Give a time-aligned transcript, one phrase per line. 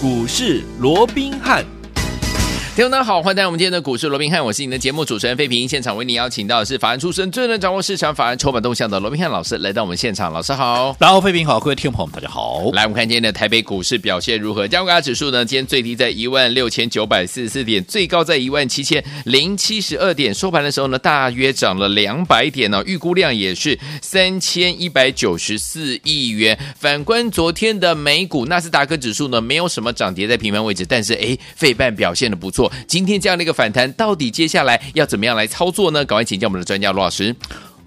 [0.00, 1.77] 股市罗宾汉。
[2.78, 5.68] 听众大家好，欢迎来到我们今天的股市罗宾汉，我是你的节目主持人费平。
[5.68, 10.94] 现场为你邀请到的是法案出身、最能掌握市场法案筹码动向的罗宾汉老师来到我们现场，老师好。
[11.00, 12.70] 然后费平好，各位听众朋友们大家好。
[12.72, 14.68] 来，我们看今天的台北股市表现如何？
[14.68, 15.44] 加权指数呢？
[15.44, 22.84] 今天最低在一万六千九百四十四点，最高在一万七千零七十二点，收盘的时候呢，大约涨了两百点呢、哦。
[22.86, 26.56] 预估量也是三千一百九十四亿元。
[26.78, 32.67] 反观昨天的美股，纳斯达克指数呢，没有什么涨跌在平盘位置，但是哎，费半表现的不错。
[32.86, 36.04] 今天这样的一个反弹，到底接下来要怎么样来操作呢？
[36.04, 37.34] 赶快请教我们的专家罗老师。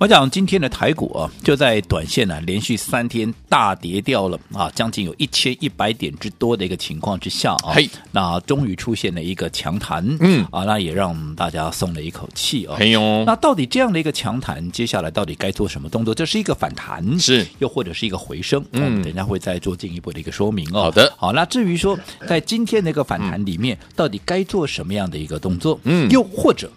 [0.01, 12.75] 我讲今天的台股啊，就在短线呢、啊、连续三天大跌掉了啊，将近有一千一百点之多的一个情况之下啊，嘿那终于出现了一个强弹，嗯啊，那也让大家松了一口气啊。
[12.79, 16.15] 嘿哟那到底这样的一个强弹，接下来到底该做什么动作？
[16.15, 18.65] 这是一个反弹，是又或者是一个回升？
[18.71, 20.81] 嗯，我们等一下会再做进一步的一个说明哦。
[20.81, 21.95] 好的，好，那至于说
[22.27, 25.79] 在今天的一个反弹里面，到底该做什么样的一个动作？
[25.83, 26.71] 嗯，又或者。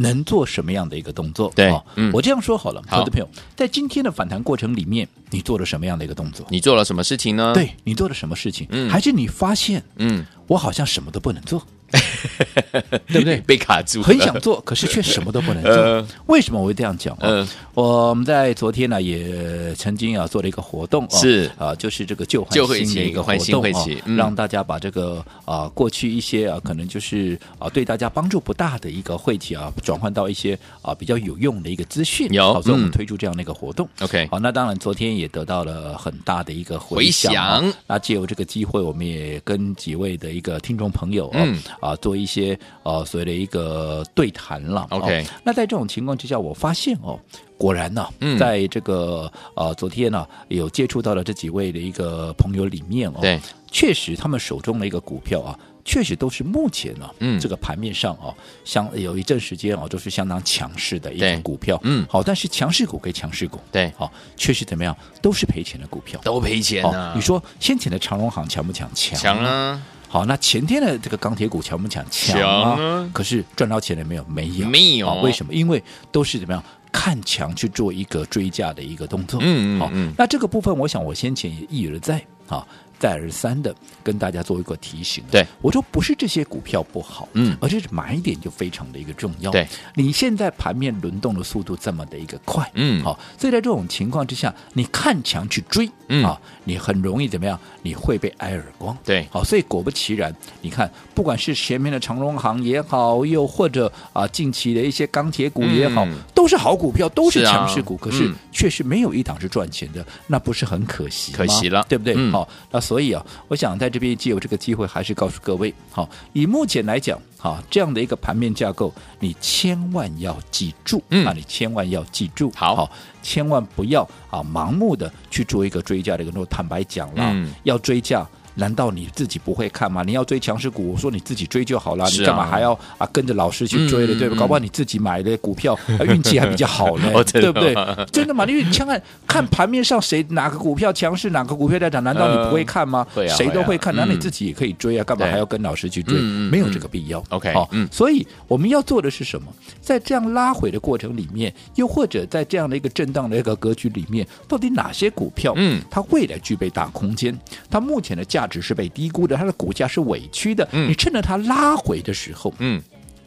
[0.00, 1.52] 能做什么样的一个动作？
[1.56, 6.46] 对，哦嗯、我这样说好了，好的朋友，在今天的反弹过程里面，你做了什么样的一个动作？
[6.50, 7.52] 你做了什么事情呢？
[7.52, 8.66] 对，你做了什么事情？
[8.70, 11.60] 嗯，还是你发现，嗯，我好像什么都不能做。
[13.08, 13.38] 对不对？
[13.46, 15.72] 被卡住，很想做，可是却什么都不能做。
[15.78, 17.16] 呃、为什么我会这样讲？
[17.20, 22.52] 嗯、呃，我们在昨天呢也曾经啊做了一个活动，是啊，就是这个旧换
[22.84, 32.28] 新的一个活动啊，嗯、让大家把这个啊过去一些啊可能就是啊对大家帮助不大的一个会期啊，转换到一些啊比较有用的一个资讯。
[32.32, 33.88] 有，好，所以我们推出这样的一个活动。
[34.00, 37.30] OK，、嗯、好，那当然昨天也得到了很大的一个回响。
[37.30, 42.58] 回响那借由这个机会，我们也跟几位的一个听众朋友啊、嗯、啊做一些。
[42.84, 44.86] 呃，所谓的一个对谈了。
[44.88, 47.20] OK，、哦、那在这种情况之下，我发现哦，
[47.58, 53.38] 果然呢、啊，嗯、在这个呃昨天呢、啊，有接触到了这几位的一个朋友里面哦，对，
[53.70, 58.34] 确实他们手中的一个股票啊，确实都是目前呢、啊，嗯，这个盘面上哦，
[58.64, 67.12] 相有一阵时间哦，都是相当强势的一种股票，嗯，好，但是强势股跟强势股，对，好，确实怎么样，都是赔钱的股票，都赔钱啊、哦。
[67.14, 68.90] 你说先前的长荣行强不强？
[68.94, 69.82] 强，强啊。
[70.08, 72.04] 好，那前天的这个钢铁股强不强？
[72.10, 72.76] 强啊！
[72.76, 74.24] 强可是赚到钱了没有？
[74.24, 75.14] 没有，没有。
[75.20, 75.52] 为什么？
[75.52, 79.38] 因为都是怎么样看强去做一个追价的一个动作。
[79.42, 79.80] 嗯嗯。
[79.80, 82.66] 好，那这个部分，我想我先前也一而再啊。
[82.98, 85.46] 再而三的跟大家做一个提醒，对。
[85.60, 89.50] 我说不是这些股票不好，嗯，而是买点就非常的一个重要。
[89.50, 97.58] 对，你现在盘面轮动的速度这么的一个快，嗯，好，所以在这种情况之下，你看强去追，嗯，啊，你很容易怎么样？
[97.82, 98.96] 你会被挨耳光。
[99.04, 111.32] 对，好，所以果不其然，你看，不管是前面的长荣行也好，又或者啊近期的一些钢铁股也好，都是好股票，都是强势股，可是确实没有一档是赚钱的，那不是很可惜？
[111.32, 112.30] 可惜了，对不对？
[112.30, 113.68] 好，那所以啊，我想。
[113.78, 122.90] 在这边借由这个机会，还是告诉各位，好，以目前来讲，好这样的一个盘面架构，你千万要记住，嗯，啊，你千万要记住，好，好，
[123.22, 128.26] 千万不要啊盲目的去做一个追加的一个，坦白讲了，嗯，要追价。
[128.58, 130.02] 难道你自己不会看吗？
[130.04, 134.36] 你要追强势股，我说你自己追就好了，啊、你干嘛还要啊跟着老师去追了，嗯、对吧？
[134.36, 137.72] 搞不好你自己买的股票、啊、运气还比较好呢， 对不对？
[138.12, 138.44] 真的吗？
[138.46, 143.06] 因为你看看盘面上谁哪个股票强势，哪个股票在涨，难道你不会看吗？
[143.14, 146.18] 呃、谁都会看，那、啊啊、你自己也可以追啊，干嘛还要跟老师去追？
[146.50, 147.22] 没有这个必要。
[147.28, 149.52] OK，好，所以我们要做的是什么？
[149.80, 157.38] 在这样拉回的过程里面，又或者在这样的一个震荡的一个格局里面，到底哪些股票，嗯，它未来具备大空间？
[157.70, 158.47] 它目前的价。
[158.48, 160.66] 只是被低估的，它的股价是委屈的。
[160.72, 162.82] 嗯，你趁着它拉回的时候，嗯，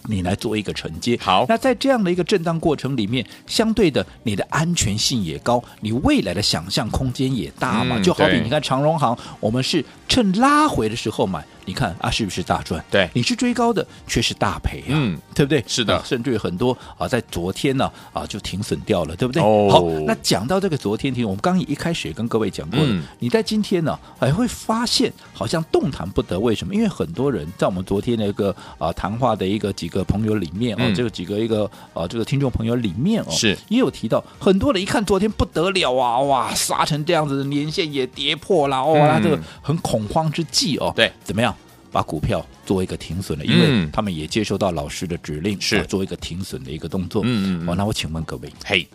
[0.07, 1.17] 你来做一个承接。
[1.21, 7.97] 好，那在这样的一个震荡过程里面，相对的，你的安全性也高，你未来的想象空间也大嘛。
[7.97, 11.45] 嗯、就好比你看长荣行，我们是趁拉回的时候买。
[11.65, 12.83] 你看啊，是不是大赚？
[12.89, 15.63] 对，你是追高的，却是大赔啊，嗯，对不对？
[15.67, 19.41] 是的，啊、甚至于很多啊，在昨天呢啊，就停损掉了，对不对？
[19.41, 26.73] 哦，好，那讲到这个昨天停，我们刚一开始也跟各位讲过了，嗯、你在今天呢，还会发现好像动弹不得，为什么？
[26.73, 41.50] 因为很多人在我们昨天的一个啊谈话的一个几个朋友里面啊，嗯、这个几个一个啊这个听众朋友里面哦，是也有提到很多人一看昨天不得了啊，哇，杀成这样子，年限也跌破了，哦，那、嗯、这个很恐慌之际哦，对，怎么样？
[41.91, 47.21] 把股票做一个停损了，因为他们也接收到老师的指令，是做一个停损的一个动作。
[47.25, 47.69] 嗯嗯。
[47.69, 48.87] 哦，那我请问各位，嘿，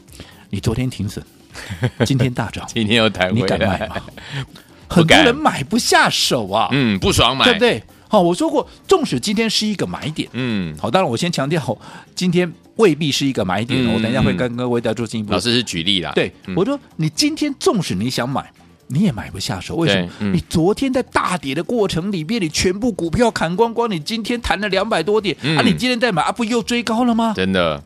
[0.50, 1.24] 你昨天停损，
[2.06, 3.96] 今天大涨， 今天又弹回来，你敢买吗？
[4.88, 7.82] 很多人买不下手啊，嗯，不爽买，对不对？
[8.08, 11.78] 好，我说过，纵使今天是一个买点，嗯，好，当然我先强调，
[12.14, 15.32] 今天未必是一个买点，我等一下会跟各位再做进一步。
[15.32, 18.50] 老师是举例啦，对，我说你今天纵使你想买。
[18.88, 19.76] 你也买不下手。
[19.76, 20.10] 为什么？
[20.20, 27.32] 嗯、你昨天在大跌的过程里面，你全部股票砍光光，你今天谈了两百多点、嗯、啊，你今天再买啊，不又追高了吗？
[27.36, 27.82] 真的，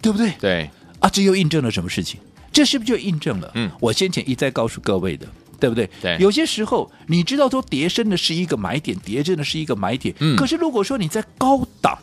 [0.00, 0.32] 对不对？
[0.38, 2.20] 对啊，这又印证了什么事情？
[2.52, 3.50] 这是不是就印证了？
[3.54, 5.26] 嗯，我先前一再告诉各位的。
[5.58, 5.88] 对不对？
[6.02, 10.14] 对，有些时候你知道说跌升的是一个买点，跌真的是一个买点。
[10.18, 11.96] 嗯，可是如果说你在高档，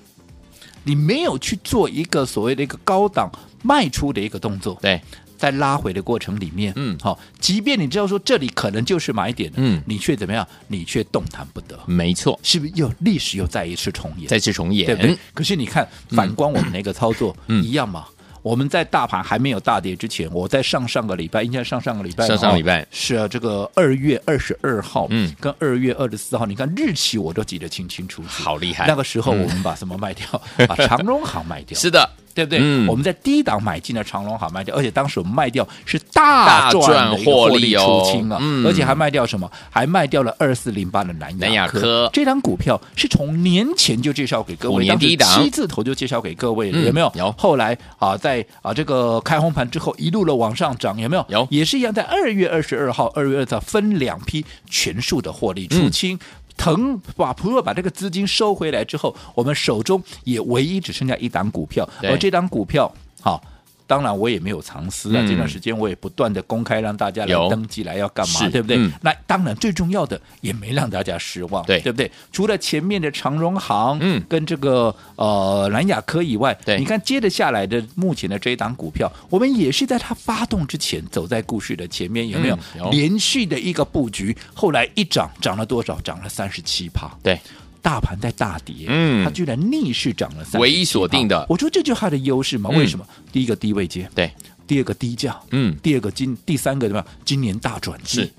[0.84, 3.32] 你没有去做一个所谓的一个高档
[3.62, 5.00] 卖出的一个动作，对，
[5.44, 10.48] 在拉回的过程里面，嗯，好，即便你知道说这里可能就是买点，嗯，你却怎么样？
[10.70, 11.78] 你却动弹不得。
[11.86, 14.26] 没错，是不是又历史又再一次重演？
[14.26, 15.18] 再次重演，对不对？
[15.34, 18.06] 可是你看，反观我们那个操作，嗯，一样嘛。
[18.42, 28.88] 我们在大盘还没有大跌之前，我在上上个礼拜，应该上上个礼拜，上上礼拜是啊，这个二月二十二号，嗯，跟二月二十四号，你看日期我都记得清清楚楚，好厉害。
[28.88, 30.26] 那个时候我们把什么卖掉？
[30.68, 31.78] 把长荣行卖掉。
[31.78, 32.10] 是的。
[32.34, 32.60] 对不对？
[32.62, 39.52] 嗯、我们在低档买进了长隆好卖掉，而且当时我们卖掉是大赚获利出清啊，嗯、而且还卖掉什么？
[39.70, 41.48] 还卖掉了二四零八的南亚科。
[41.48, 47.12] 南亚科这档股票是从年前就介绍给各位，年低档七字头就介绍给各位有没有？
[47.16, 47.32] 有。
[47.38, 51.26] 后来啊，在啊这个开红盘之后一路的往上涨，有没有？
[51.30, 51.48] 有。
[51.52, 56.16] 也是一样，在二月二十二号、二月二号分两批全数的获利出清。
[56.16, 56.20] 嗯
[56.58, 63.44] 腾把普若把这个资金收回来之后，我们手中也唯一只剩下一档股票，而这档股票，好。
[63.94, 65.22] 当然，我也没有藏私啊。
[65.22, 68.76] 嗯、这段时间我也不断的公开让大家来登记，来要干嘛，对不对？
[68.78, 72.10] 嗯、那当然，最重要的也没让大家失望，对，对不对？
[72.32, 82.56] 除了前面的长荣行，嗯，跟这个呃蓝雅科以外，对，你看接着下来的目前的这一档股票，我们也是在它发动之前走在故事的前面，有没有？
[82.56, 86.02] 嗯、有连续的一个布局，后来一涨涨了多少？
[86.02, 87.40] 涨了三十七趴，对。
[87.84, 92.72] 大盘在大跌，嗯，它居然逆势涨了三，唯一锁定的，我说这就是它的优势嘛？
[92.72, 93.06] 为什么？
[93.16, 94.32] 嗯、第一个低位接，对。
[94.66, 97.06] 第二个低价，嗯，第二个今第三个什么样？
[97.26, 98.32] 今年大转机，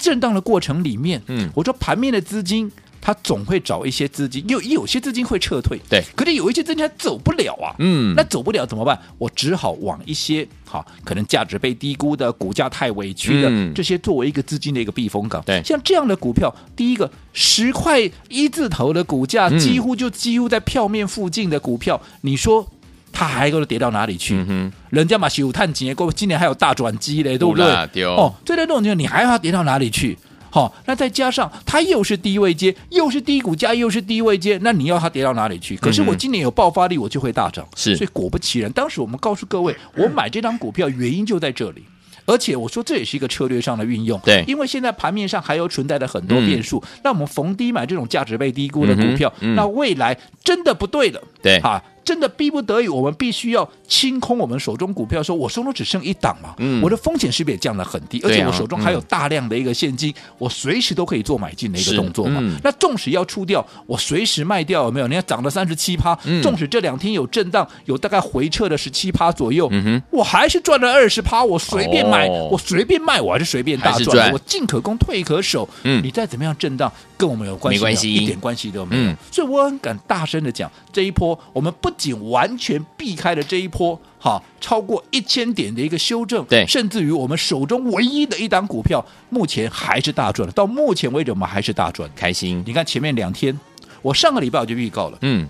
[0.00, 2.72] 震荡的过程里面，嗯，我说盘面的资金，
[3.06, 8.98] 它总会找一些资金，有有些资金会撤退，对，可是有一些资金它走不了啊，嗯，那走不了怎么办？
[9.16, 22.66] 我只好往一些好可能价值被低估的、股价太委屈的、嗯、这些作为一个资金的一个避风港，对，像这样的股票，第一个十块一字头的股价，几乎就几乎在票面附近的股票，嗯、你说。
[23.12, 24.44] 它还给我跌到哪里去？
[24.46, 27.64] 嗯、人家嘛，有探几年过，今年还有大转机嘞，对不对？
[28.04, 30.18] 哦，对的，这种情况你还要跌到哪里去？
[30.56, 35.76] 好、哦，那再加上它又是低位接，又是低股价，又是低位接，那你要它跌到哪里去？
[35.76, 37.62] 可是我今年有爆发力，我就会大涨。
[37.76, 41.84] 是、嗯，所以果不其然，当时我们告诉各位，我买这张股票原因就在这里。
[42.24, 51.82] 而且我说这也是一个策略上的运用，对，因为现在盘面上还有存在的很多变数，嗯、那我们逢低买这种价值被低估的股票，嗯嗯、那未来真的不对了，对，啊。
[52.06, 58.20] 真的逼不得已，我们必须要清空我们手中股票，说我手中只剩一档嘛，嗯、我的风险是不是也降得很低？
[58.22, 62.38] 而且我手中还有大量的一个现金，嗯、我随时都可以做买进的一个动作嘛。
[62.40, 65.08] 嗯、那纵使要出掉，我随时卖掉，有没有？
[65.08, 71.42] 你看涨了三十七趴，嗯、纵使这两天有震荡，有大概回撤的十七趴左右，嗯、我还是赚了二十趴。
[71.42, 74.04] 我随便买，哦、我随便卖，我还是随便大赚。
[74.04, 75.68] 赚我进可攻，退可守。
[75.82, 78.14] 嗯、你再怎么样震荡，跟我们有关系没关系？
[78.14, 79.02] 一点关系都没有。
[79.02, 82.76] 嗯、所以我很敢大声的讲，这一波我们不仅完全。
[82.96, 90.52] 避开了这一波哈，超过一千点的一个修正，对，甚至于我们手中唯一的一档股票，目前还是大赚的。
[90.52, 92.62] 到目前为止，我们还是大赚，开心。
[92.66, 93.56] 你看前面两天，
[94.02, 95.48] 我上个礼拜我就预告了，嗯，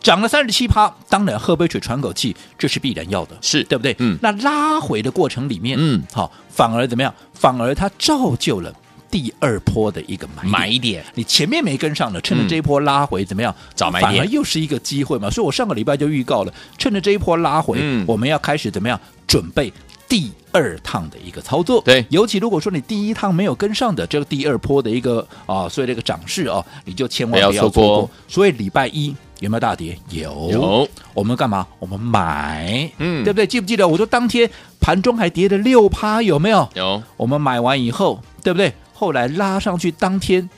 [0.00, 3.94] 涨了三十七趴，当然喝杯水喘口气，这是必然要的，是对不对？
[4.00, 7.14] 嗯，那拉回的过程里面，嗯，好，反而怎么样？
[7.32, 8.74] 反而它造就了。
[9.10, 13.54] 第二波的一个买点，买点，你前面没跟上的，趁着这一波拉回，怎么样？
[13.74, 15.30] 找买点，反而又是一个机会嘛。
[15.30, 19.00] 所以我上个礼拜就预告了，趁着这一波拉回，嗯、我们要开始怎么样？
[19.26, 19.72] 准备
[20.08, 21.82] 第二趟的一个操作。
[21.82, 28.10] 对，尤其如果说你第一趟没有跟上的，这个第二波的一个啊，所以这个涨势啊，你就千万不要错过。
[28.28, 29.98] 所以礼拜一有没有大跌？
[30.10, 30.50] 有。
[30.52, 30.88] 有。
[31.12, 31.66] 我们干嘛？
[31.80, 33.46] 我们买，嗯，对不对？
[33.46, 33.86] 记不记得？
[33.86, 34.48] 我说当天
[34.80, 36.68] 盘中还跌了六趴，有没有？
[36.74, 37.02] 有。
[37.16, 38.72] 我们买完以后，对不对？
[38.98, 40.48] 后来拉上去，当天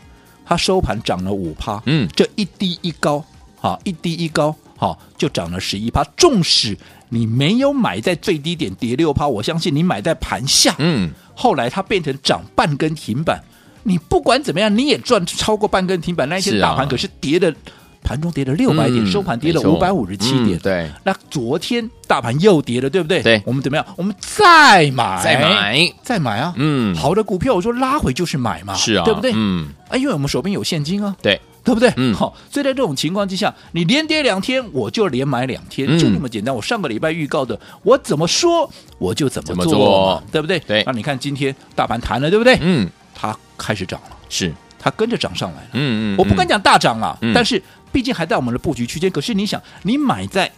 [0.47, 3.25] 它收盘涨了五趴，嗯，这一低一高，
[3.57, 6.05] 好，一低一高，好，就涨了十一趴。
[6.17, 6.79] 纵使
[7.09, 13.43] 你没有买在最低点跌六趴，我相信你买在盘下，嗯，后来它变成涨半根停板，
[13.83, 16.29] 你不管怎么样，你也赚超过半根停板。
[16.29, 17.53] 那一天大盘可是跌的。
[18.03, 20.59] 盘中跌了六百点，嗯、收盘跌了五百五十七点。
[20.59, 23.23] 嗯、对，那昨天大盘又跌了，对不对？
[23.23, 23.85] 对，我们怎么样？
[23.97, 26.55] 我们再买，再买，再买啊！
[26.57, 29.33] 嗯，好的股票，我说拉回就是买嘛，是啊，对不对？
[29.35, 31.15] 嗯，啊，因为我们手边有现金啊。
[31.21, 31.93] 对，对不对？
[31.97, 36.55] 嗯，好，所以在这种情况之下，你连跌两天，我就连买两天，嗯、就那么简单。
[36.55, 40.59] 我上个礼拜预告的，我怎么说我就怎么做，做对不对？
[40.61, 40.83] 对。
[40.87, 42.57] 那你看今天大盘弹了，对不对？
[42.63, 45.69] 嗯，它开始涨了，是它跟着涨上来了。
[45.73, 49.11] 嗯嗯，我不敢讲大涨啊，嗯、但是毕竟还在我们的布局区间。
[49.11, 50.51] 可是你想，你买在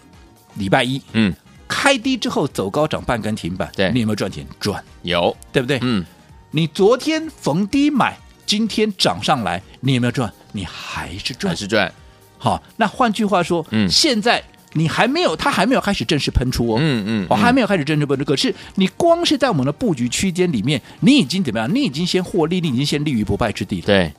[0.54, 1.32] 礼拜一，嗯，
[1.68, 4.46] 开低之后走高涨半根停板，对，你有没有赚钱？
[4.58, 5.78] 赚，有，对不对？
[5.82, 6.04] 嗯，
[6.50, 10.32] 你昨天逢低买，今天涨上来，你有没有赚？
[10.52, 11.92] 你还是赚，还是赚。
[12.36, 14.42] 好，那换句话说，嗯，现在
[14.74, 18.24] 你还没有，它还没有开始正式喷出哦，嗯嗯，我、哦、还没有开始正式喷出。
[18.24, 21.74] 可是你光是在我们的布局区间里面，你已经怎么样？
[21.74, 23.86] 你已经先获利，你已经先立于不败之地了。
[23.86, 24.12] 对，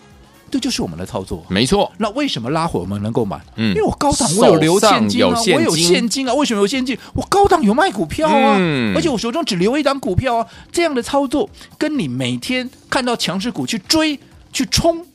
[0.50, 1.90] 这就是我们的操作，没错。
[2.00, 3.40] 那为什么拉回我们能够买？
[3.56, 6.34] 嗯，因为我高档我有留现金啊，金我有现金啊。
[6.34, 6.98] 为什么有现金？
[7.14, 10.46] 我高档有卖股票啊，嗯、而且我手中只留一档股票啊。
[10.70, 14.20] 这样的操作跟你每天看到强势股去追
[14.52, 15.06] 去冲，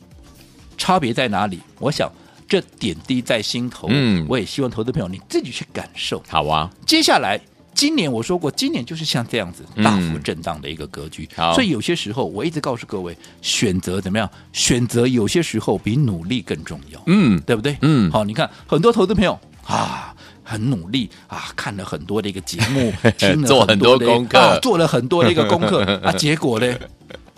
[0.79, 1.61] 差别在哪里？
[1.79, 2.11] 我想。
[2.49, 6.23] 这点滴在心头，嗯，我也希望投资朋友你自己去感受。
[6.29, 7.41] 好啊，接下来
[7.75, 11.29] 今年我说过，今年就是像这样子大幅震荡的一个格局。
[11.37, 14.31] 好，所以有些时候我一直告诉各位，选择怎么样？
[14.53, 17.03] 选择有些时候比努力更重要。
[17.07, 17.77] 嗯，对不对？
[17.83, 26.75] 嗯，好，你看很多投资朋友啊，很努力啊，看了很多的一个节目， 听了做很多功课，啊，做了很多的一个功课 啊，结果呢？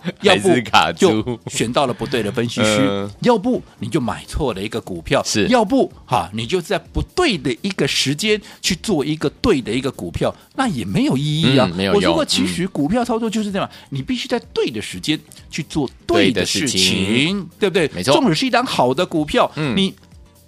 [0.21, 0.49] 要不
[0.95, 5.47] 就选到了不对的分析师，呃、要不你就买错了一个股票，是。
[5.47, 11.67] 要不哈你就在不对的一个时间去做一个对的一个股票，那也没有意义啊。
[11.71, 17.89] 嗯、没有我说过，其实股票操作就是这样，嗯、你必须在对的时间去做对的事情，对，情对不对？
[17.93, 19.93] 没错，纵使是一档好的股票，嗯、你。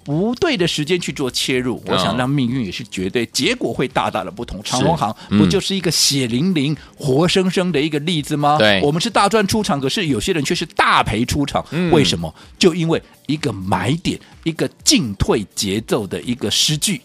[0.04, 4.62] 不对的时间去做切入，我想让命运也是绝对，结果会大大的不同。
[4.64, 8.58] 长荣航不就是一个血淋淋、活生生的一个例子吗？
[8.58, 11.64] 对，我们是大赚出场，可是有些人却是大赔出场。
[11.92, 12.34] 为什么？
[12.58, 17.02] 就因为一个买点，一个进退节奏的一个失据。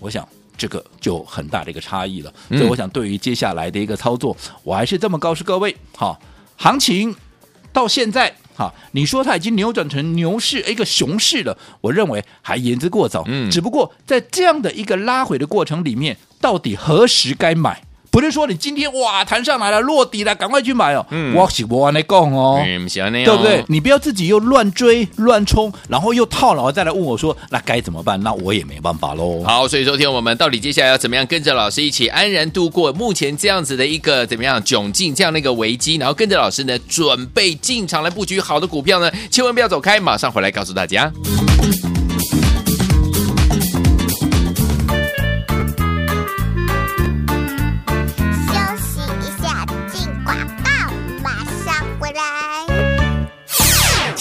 [0.00, 2.32] 我想这个就很大的一个差异了。
[2.50, 6.20] 所以，我想对于接下来的一个操作，我还是这么告诉各位：好，
[6.56, 7.14] 行情
[7.72, 8.34] 到现在。
[8.56, 13.22] 好，你说它已经扭转成牛市一个熊市了，我认为还言之过早。
[13.26, 17.83] 嗯，只不过在这样的一个拉回的过程里面，到底何时该买？
[18.14, 21.04] 不是说你今天哇弹上来了落底了，赶快去买哦。
[21.10, 23.64] 嗯，我是不按你讲哦，对不对？
[23.66, 28.22] 你不要自己又乱追乱冲，然后又套牢，再来问我说那该怎么办？
[28.22, 29.42] 那我也没办法喽。
[29.42, 39.10] 好，所以说天我们到底接下来要怎么样跟着老师一起安然度过目前这样子的一个怎么样窘境这样的一个危机，然后跟着老师呢准备进场来布局好的股票呢？
[39.28, 41.12] 千万不要走开，马上回来告诉大家。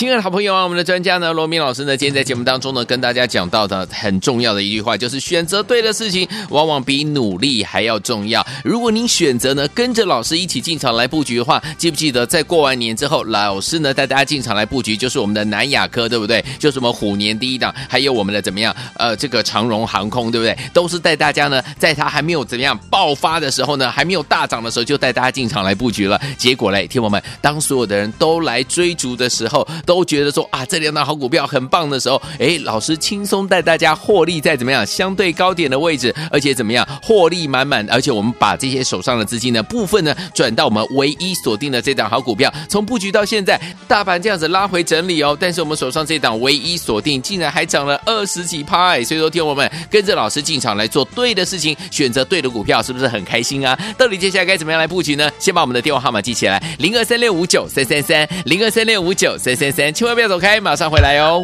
[0.04, 8.46] 亲爱的好朋友啊，我们的专家呢，罗明老师呢，今天在节目当中呢，跟大家讲到的很重要的一句话，就是选择对的事情，往往比努力还要重要。
[8.66, 16.44] 如果您选择呢，跟着老师一起进场来布局的话，记不记得在过完年之后，老师呢带大家进场来布局，就是我们的南亚科，对不对？
[16.60, 18.76] 就是我们虎年第一档，还有我们的怎么样？
[18.96, 20.54] 呃，这个长荣航空，对不对？
[20.74, 26.20] 都是带大家呢，在它还没有怎么样爆发的时候呢，还没有大涨的时候，就带大家进场来布局了。
[26.38, 53.78] 结果嘞，听我们，当所有的人都来追逐的时候，都都觉得说啊，这两档好股票很棒的时候，哎，老师轻松带大家获利在怎么样相对高点的位置，而且怎么样获利满满，而且我们把这些手上的资金呢部分呢转到我们唯一锁定的这档好股票，从布局到现在，大盘这样子拉回整理哦，但是我们手上这档唯一锁定竟然还涨了二十几趴，所以说听我们跟着老师进场来做对的事情，选择对的股票，是不是很开心啊？
[53.98, 55.30] 到底接下来该怎么样来布局呢？
[55.38, 60.14] 先把我们的电话号码记起来，零二三六五九三三三，零二三六五九三三三，千万。
[60.14, 61.44] 不要走开，马上回来哟。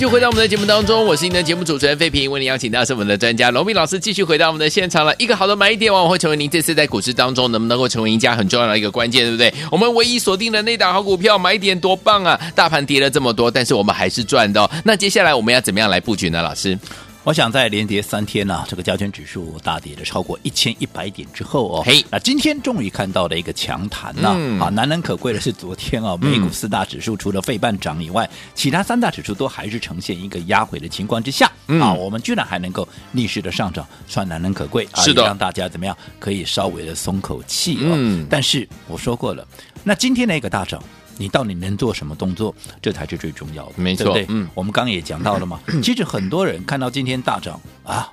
[0.00, 5.14] 就回到我们的节目当中，我是您的节目主持人费平，为您邀请到是我们的专家龙斌老师，继续回到我们的现场了。
[5.18, 9.52] 一个好的买点往往会成为您这次在股市当中能不能够成为赢家很重要的一个关键，对不对？
[9.70, 12.40] 我们唯一锁定的那档好股票买点多棒啊！
[12.54, 14.70] 大盘跌了这么多，但是我们还是赚的。
[14.86, 16.40] 那接下来我们要怎么样来布局呢？
[16.40, 16.78] 老师？
[17.22, 39.46] 我想在连跌三天呢、啊，这个加权指数大跌了超过一千一百点之后哦，嘿，那今天终于看到了一个强弹呐、啊，嗯、啊，难能可贵的是昨天啊，美股四大指数除了费半涨以外，嗯、其他三大指数都还是呈现一个压回的情况之下，嗯、啊，我们居然还能够逆势的上涨，算难能可贵啊，是的，让大家怎么样可以稍微的松口气啊，嗯，但是我说过了，
[39.84, 40.82] 那今天的一个大涨。
[41.20, 42.54] 你到底能做什么动作？
[42.80, 44.26] 这才是最重要的，没错，对对？
[44.30, 45.60] 嗯，我们刚刚也讲到了嘛。
[45.82, 48.10] 其实很多人看到今天大涨啊。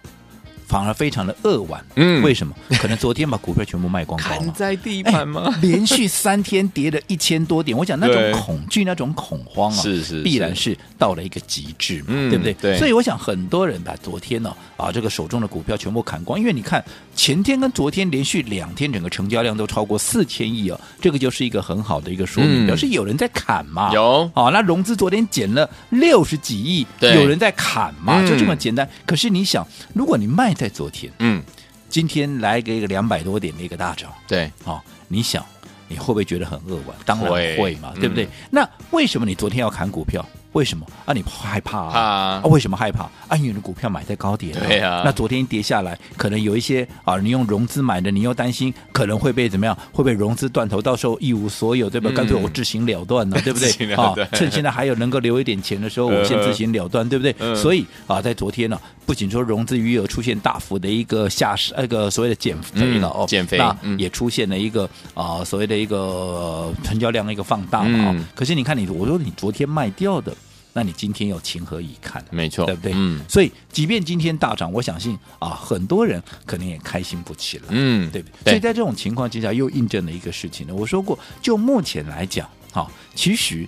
[0.67, 2.53] 反而非常的扼腕，嗯，为什么？
[2.81, 5.49] 可能昨天把股票全部卖光光了，砍在地盘吗？
[5.61, 12.53] 连续三天跌了一千多点，我讲那种恐惧、那种恐慌啊，是是，必然是到了一个极致嘛，对不对？
[12.55, 12.77] 对。
[12.77, 16.83] 所以我想很多人把昨天呢啊这个手中的股票全部砍光，因为你看
[17.17, 23.91] 前天跟昨天连续两天整个成交量都超过四千亿哦，这个就是一个很好的一个说明，表示有人在砍嘛。
[23.91, 28.87] 有哦，那融资昨天减了六十几亿，有人在砍嘛，就这么简单。
[29.05, 31.43] 可是你想，如果你卖在昨天，嗯。
[31.89, 35.43] 今天来个一个两百多点的一个大涨，对，哦，你想
[35.87, 36.93] 你会不会觉得很扼腕？
[37.05, 38.25] 当然会嘛，对不对？
[38.25, 40.23] 嗯、那为什么你昨天要砍股票？
[40.53, 41.13] 为什么啊？
[41.13, 41.99] 你害怕啊？
[41.99, 43.03] 啊，为什么害怕？
[43.27, 45.03] 啊，因为股票买在高点，对啊。
[45.05, 49.77] 那昨天跌下来，可能有一些啊，你用融资买的，你又担心可能会被怎么样？
[49.91, 52.09] 会被融资断头，到时候一无所有，对吧？
[52.15, 53.93] 干脆我自行了断了， 对不对？
[53.93, 57.55] 啊，趁现在还有能够留一点钱的时候，我先自行了断，对不对？
[57.55, 68.15] 所以啊，在昨天呢，不仅说融资余额出现大幅的一个下市，那个所谓的减肥了哦，减肥，那也出现了一个啊，所谓的一个成交量的一个放大嘛。
[68.33, 70.33] 可是你看你，我说你昨天卖掉的。
[70.77, 72.23] 那你今天又情何以堪？
[72.29, 72.91] 没错，对不对？
[72.93, 78.33] 嗯，所以即便今天大涨，我相信啊，很多人可能也开心不起来，嗯，对不对？
[78.43, 80.75] 对，所以在这种情况之下，又印证了一个事情呢。
[80.75, 83.67] 我说过，就目前来讲，哈、啊，其实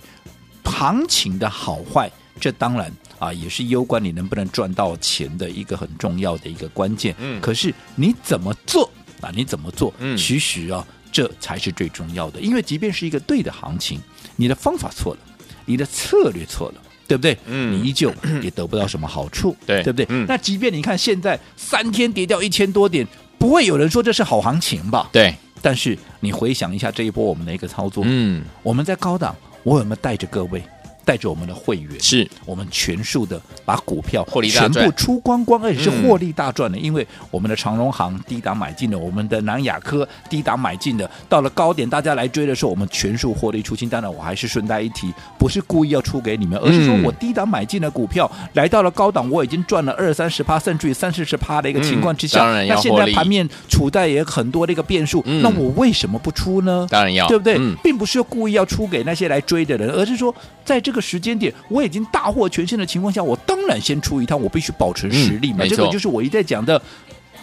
[0.62, 7.12] 行情的好坏，这当然啊，也是攸关你能不能赚到钱的一个很重要的一个关键。
[7.18, 8.88] 嗯，可是你怎么做
[9.20, 9.32] 啊？
[9.34, 9.92] 你怎么做？
[9.98, 12.40] 嗯，其实啊，这才是最重要的。
[12.40, 14.00] 因为即便是一个对的行情，
[14.36, 15.20] 你的方法错了，
[15.66, 16.80] 你的策略错了。
[17.10, 17.36] 对不对？
[17.46, 20.06] 嗯，你依旧也得不到什么好处，对对不对？
[20.10, 23.04] 嗯，那即便你看现在三天跌掉一千多点，
[23.36, 25.08] 不会有人说这是好行情吧？
[25.10, 25.34] 对。
[25.60, 30.62] 但是你回想一下这一波我们的一个操作，嗯，我们在高档，我有没有带着各位？
[31.10, 36.78] 带着我们的会员，是我们全数的把股票全部出光光，而且是获利大赚的。
[36.78, 43.88] 因为我们的长荣行低档买进的，我们的南亚科低档买进的，到了高点大家来追的时候，我们全数获利出清。
[43.88, 56.86] 当然，我还是顺带一提，不是故意要出给你们，而是说我低档买进的股票来到了高档，我已经赚了二三十趴，甚至于三四十趴的一个情况之下，那现在盘面处在也很多的一个变数，那我为什么不出呢？
[56.88, 57.58] 当然要，对不对？
[57.82, 60.32] 并不是故意要出给那些来追的人，而是说
[60.64, 60.99] 在这个。
[61.00, 65.64] 时间点，我已经大获全胜的情况下，我当然先出一趟，我必须保存实力嘛。
[65.64, 66.80] 嗯、这个就是我一再讲的。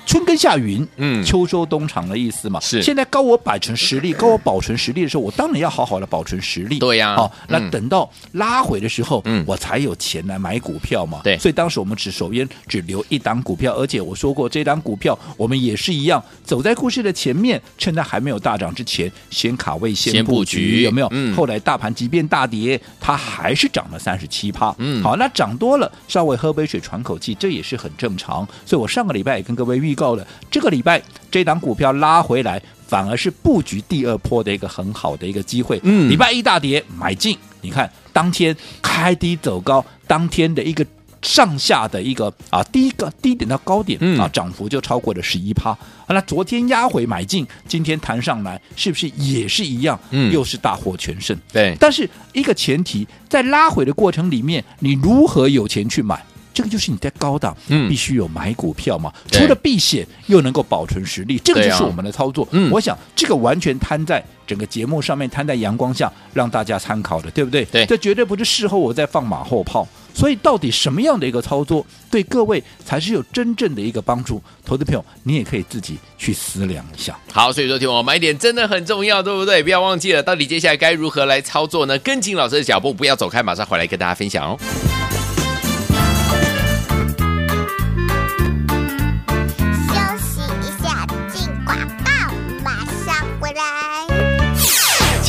[0.08, 2.62] 春耕夏耘，嗯，秋收冬藏的意思嘛。
[2.62, 2.82] 是。
[2.82, 6.80] 现在高我摆成实力， 高我保存实力的时候，我当然要好好的保存实力。
[6.80, 7.18] 对呀。
[7.18, 11.20] 好，那等到拉回的时候，嗯，我才有钱来买股票嘛。
[11.26, 11.38] 对。
[11.38, 21.10] 所以当时我们只手边只留一档股票，而且我说过，这档股票我们也是一样，走在故事的前面，趁它还没有大涨之前，先卡位，先布局，有没有？
[21.12, 21.36] 嗯。
[21.36, 24.74] 后来大盘即便大跌，它还是涨了三十七趴。
[24.78, 25.04] 嗯。
[25.04, 28.48] 好，那涨多了，稍微喝杯水喘口气，这也是很正常。
[28.66, 29.97] 所以我上个礼拜也跟各位预。
[29.98, 35.82] 够了，这个礼拜这档股票拉回来，反而是布局第二波的一个很好的一个机会。
[35.84, 40.86] 嗯，礼拜一大跌买进，你看当天开低走高，当天的一个
[41.24, 45.76] 上下的一个啊，第一个低点到高点啊，涨幅就超过了十一趴。
[46.10, 50.00] 那昨天压回买进，今天弹上来，是不是也是一样？
[50.12, 51.36] 嗯，又是大获全胜。
[51.52, 56.24] 对，但是一个前提，在拉回的过程里面，你如何有钱去买？
[56.54, 62.48] 这个就是你在高档，必须有买股票嘛，嗯、除了避险又能够保存实力，这个就是我们的操作。
[62.52, 67.64] 嗯、我想这个完全摊在整个节目上面，摊在阳光下让大家参考的，对不对？
[67.66, 69.88] 对，这绝对不是事后我在放马后炮。
[70.16, 74.42] 所以到底什么样的一个操作对各位才是有真正的一个帮助？
[74.66, 77.16] 投资朋友，你也可以自己去思量一下。
[77.32, 79.62] 好，所以说听我买点真的很重要，对不对？
[79.62, 82.00] 不要忘记了，到底接下来该如何来操作呢？
[82.00, 85.07] 跟紧老师的脚步，不要走开，马上回来跟大家分享哦。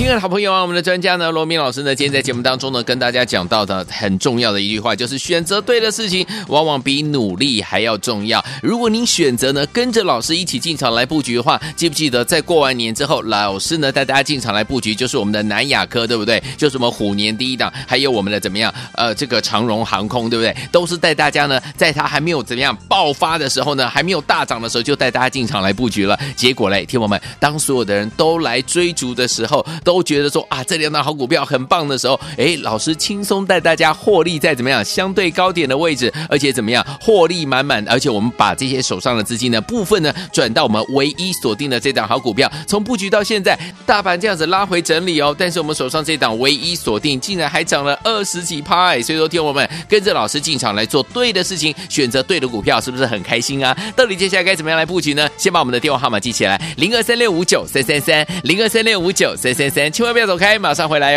[0.09, 8.43] 爱的好朋友啊，我们的专家呢，罗明老师呢，今天在节目当中呢，跟大家讲到的很重要的一句话，就是选择对的事情，往往比努力还要重要。
[8.63, 16.43] 如果您选择呢，跟着老师一起进场来布局的话，记不记得在过完年之后，老师呢带大家进场来布局，就是我们的南亚科，对不对？
[16.57, 18.73] 就是我们虎年第一档，还有我们的怎么样？
[18.95, 20.57] 呃，这个长荣航空，对不对？
[20.73, 26.19] 都是带大家呢，在它还没有怎么样爆发的时候呢，还没有大涨的时候，就带大家进场来布局了。
[26.35, 53.77] 结果嘞，听友们，当所有的人都来追逐的时候，都都觉得说啊，这两档好股票很棒的时候，哎，老师轻松带大家获利在怎么样相对高点的位置，而且怎么样获利满满，而且我们把这些手上的资金呢部分呢转到我们唯一锁定的这档好股票，从布局到现在，大盘这样子拉回整理哦，但是我们手上这档唯一锁定竟然还涨了二十几趴，所以说听我们跟着老师进场来做对的事情，选择对的股票，是不是很开心啊？
[53.97, 55.29] 到底接下来该怎么样来布局呢？
[55.37, 60.59] 先把我们的电话号码记起来，零二三六五九三三三，零二三六五九三三三，千万不要走开。
[60.59, 61.17] 马上回来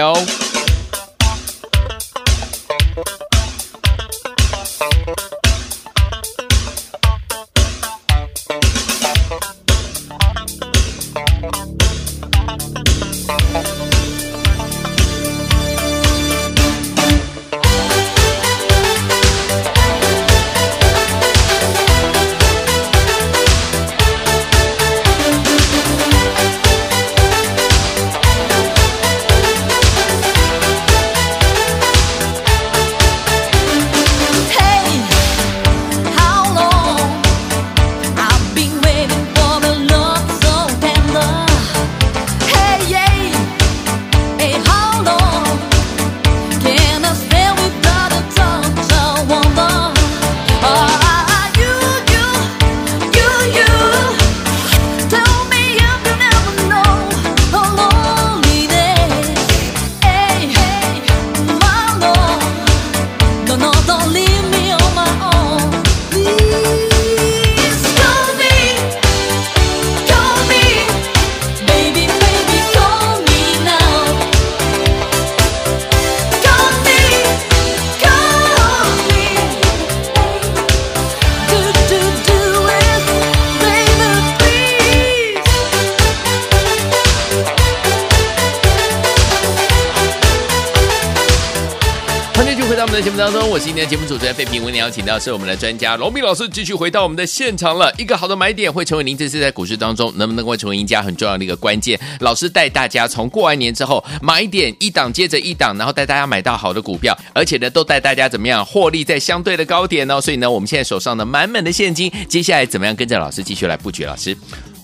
[93.01, 93.03] 哟。
[93.03, 97.91] 节目当中，我是今天的节目主持人费平，为您邀请到是我们的专家罗密老师，继续回到我们的现场了。
[97.97, 101.99] 一个好的买点会成为您这次在股市当中能不能够成为赢家很重要的一个关键。
[102.19, 110.21] 老师带大家从过完年之后买点一档接着一档，然后带大家买到好的股票，而且呢都带大家怎么样获利在相对的高点呢？
[110.21, 114.05] 所以呢，我们现在手上的满满的现金，接下来怎么样跟着老师继续来布局？
[114.05, 114.37] 老师，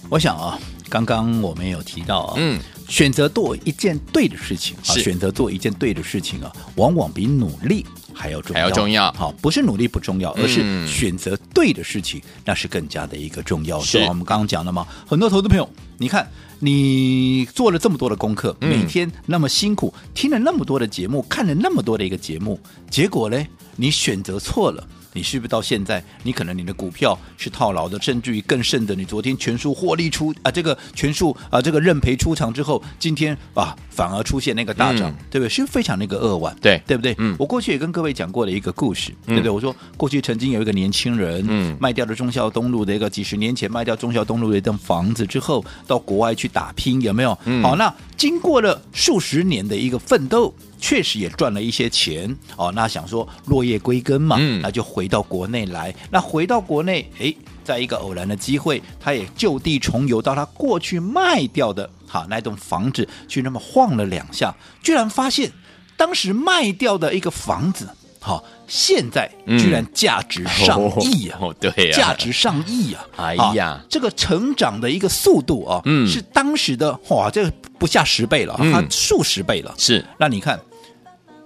[0.09, 0.57] 我想啊，
[0.89, 2.59] 刚刚我们有提到啊，嗯。
[2.89, 7.85] 选择做一件对的事情啊，选择做一件对的事情啊，往往比努力
[8.17, 8.61] 还要重要。
[8.61, 13.79] 还要重要，好，不是努力不重要，而是选择对的事情，那是更加的一个重要。
[13.79, 16.27] 是，我们刚刚讲了嘛，很多投资朋友，你看
[16.59, 24.83] 你做了这么多的功课，每天那么辛苦，听了那么多的节目，看了那么多的一个节目，结果呢，你选择错了。
[25.17, 35.49] 你是不是到现在，你可能你的股票是套牢的，甚至于更甚的，你昨天全数获利出啊，这个全数啊，这个认赔出场之后，今天啊反而出现那个大涨，嗯、对不对？
[35.49, 37.15] 是非常那个扼腕，对对不对？
[37.17, 39.49] 嗯，我过去也跟各位讲过的一个故事，嗯、对不对？
[39.49, 47.35] 我说过去曾经有一个年轻人，嗯，卖掉了中孝东路的一个几十年前卖掉中孝东路的一栋房子之后，到国外去打拼，有没有？
[47.45, 50.53] 嗯，好，那经过了数十年的一个奋斗。
[50.79, 55.93] 确实也赚了一些钱哦，那想说落叶归根嘛，嗯、那就回到国内来。
[56.11, 65.51] 那回到国内，诶，在一个偶然的机会，他也就地重游到他过去卖掉的哈那栋房子去，那么晃了两下，居然发现
[65.95, 71.39] 当时卖掉的一个房子，好，现在居然价值上亿啊！
[71.41, 73.05] 哦，对呀，价值上亿啊！
[73.17, 79.73] 哎呀，这个成长的一个速度啊，嗯，是当时的哇，这个不下十倍了，它数十倍了。
[79.77, 80.59] 是，那你看。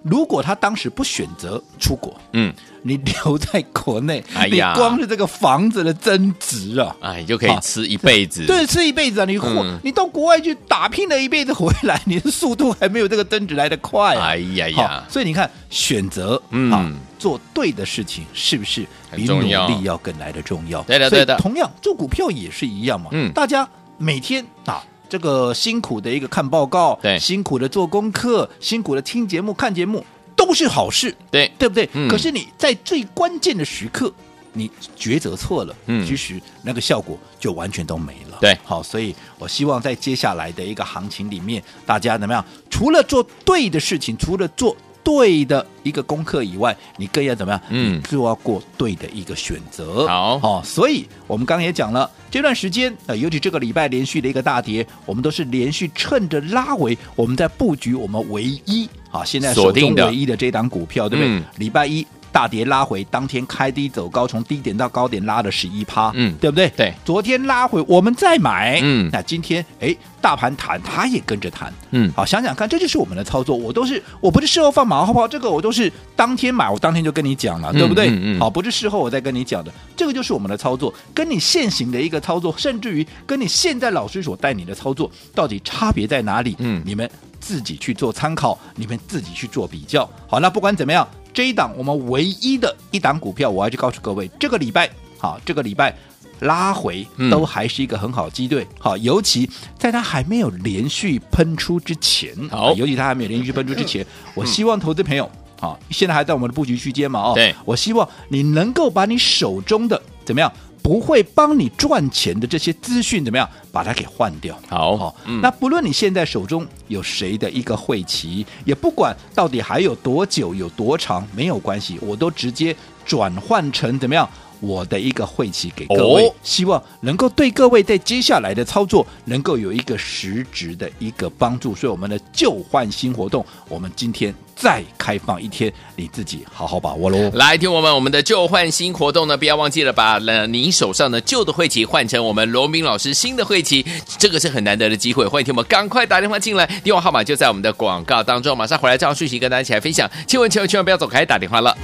[0.03, 9.25] 如果他当时不选择出国，嗯，你留在国内，哎呀，你光是这个房子的增值啊，哎，就可以吃一辈子，对，吃一辈子啊！
[9.25, 14.29] 你、嗯、你到国外去打拼了一辈子回来，你的速度还没有这个增值来的快啊！
[14.29, 15.03] 哎呀呀！
[15.07, 18.83] 所以你看，选择嗯做对的事情，是不是
[19.15, 20.81] 比努力要更来的重要？
[20.83, 21.37] 对的，对的。
[21.37, 24.83] 同样做股票也是一样嘛，嗯，大家每天啊。
[25.11, 30.05] 这个辛苦的一个看报告，对，辛苦的做功课，辛苦的听节目、看节目，
[30.37, 31.89] 都是好事，对，对不对？
[31.91, 34.09] 嗯、可是你在最关键的时刻，
[34.53, 38.37] 你抉择错了，嗯，其实那个效果就完全都没了。
[38.39, 42.41] 对，好，所以我希望在接下来的一个行情里面，大家怎么样？
[42.69, 47.61] 除了做对的事情，除了做对的一个功课以外，你更要怎么样？
[47.69, 50.07] 嗯，就要过对的一个选择。
[50.07, 61.31] 好，好，所以我们刚刚也讲了，这段时间啊，尤其这个礼拜连续的一个大跌，我们都是连续趁着拉回，我们在布局我们唯一啊，现在锁定唯一的这档股票，对不对？
[61.31, 62.05] 嗯、礼拜一。
[62.31, 66.69] 大跌拉回，当天开低走高，从低点到高点拉了十一趴，嗯，对不对？
[66.77, 78.07] 对，昨天拉回，我们再买，嗯，那今天哎，大盘弹，它也跟着弹，嗯，好，想想看，这就是我们的操作，我都是，我不是事后放马后炮，这个我都是当天买，我当天就跟你讲了，对不对？
[78.09, 86.55] 嗯，好，不是事后我再跟你讲的，这个就是我们的操作，跟你现行的一个操作，甚至于跟你现在老师所带你的操作，到底差别在哪里？
[86.59, 90.09] 嗯，你们自己去做参考，你们自己去做比较。
[90.27, 91.07] 好，那不管怎么样。
[91.33, 95.95] 这一档我们唯一的一档股票，我要去告诉各位，这个礼拜好，这个礼拜
[96.39, 98.67] 拉回都还是一个很好的机会。
[98.79, 107.19] 好，尤其在它还没有连续喷出之前，好，尤其它还没有连续喷出之前，我希望投资朋友好，现在还在我们的布局区间嘛？
[107.19, 110.51] 哦，对，我希望你能够把你手中的怎么样？
[110.81, 113.47] 不会帮你赚钱的这些资讯怎么样？
[113.71, 114.57] 把它给换掉。
[114.67, 124.27] 好，好、那不论你现在手中有谁的一个会期，也不管到底还有多久、有多长，没有关系，我都直接转换成怎么样？
[124.59, 131.73] 我的一个会期给各位，哦、希望能够对各位在接下来的操作能够有一个实质的一个帮助。
[131.73, 134.33] 所以我们的旧换新活动，我们今天。
[134.61, 137.31] 再开放一天，你自己好好把握喽！
[137.33, 143.83] 来听我们我们的旧换新活动呢，不要忘记了把了您手上的旧的会旗换成我们罗明老师新的会旗，
[144.19, 145.25] 这个是很难得的机会。
[145.25, 150.07] 欢迎听我们赶快打电话进来，电话号码就在我们的广告当中，马上回来这样讯息跟大家一起来分享。
[150.27, 151.75] 千万千万千万不要走开，打电话了。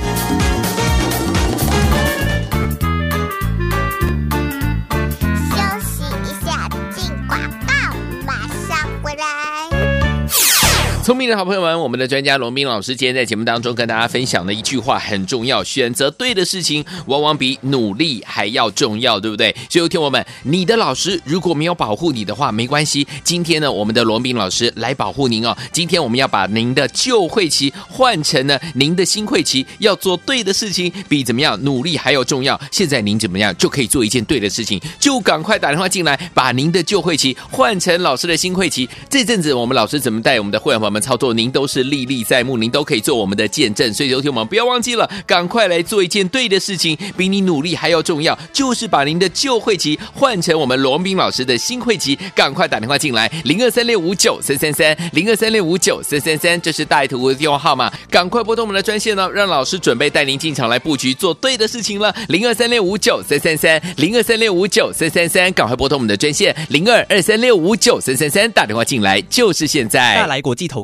[11.08, 19.56] 聪明的好朋友们，我们的专家罗明老师今天在节目当中跟大家分享的一句话很重要：选择对的事情，往往比努力还要重要，对不对？
[19.70, 23.08] 所以，听我们，你的老师如果没有保护你的话，没关系。
[23.24, 25.58] 今天呢，我们的罗明老师来保护您哦。
[25.72, 32.60] 今天我们要把您的旧会期换成呢您的新会期，要做对的事情，比怎么样努力还要重要。
[32.70, 38.90] 现在您怎么样就可以做一件对的事情，就赶快打电话进来，把您的旧会期换成老师的新会期。
[39.10, 40.97] 这阵子我们老师怎么带我们的会员朋友们？
[41.00, 70.84] 操作您都是历历在目，您都可以做我们的见证，所以有请我们不要忘记了，赶快来做一件对的事情，比你努力还要重要，就是把您的旧会籍换成我们罗宾老师的新会籍，赶快打电话进来，零二三六五九三三三，零二三六五九三三三，这是大图的电话号码，赶快拨通我们的专线哦，让老师准备带您进场来布局做对的事情了，零二三六五九三三三，零二三六五九三三三，赶快拨通我们的专线零二二三六五九三三三，打电话进来就是现在，大来国际投